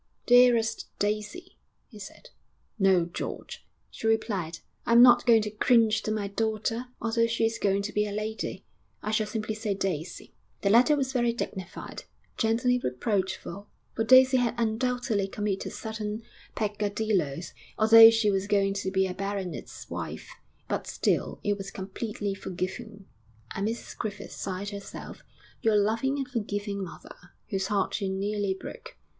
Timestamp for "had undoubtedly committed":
14.37-15.71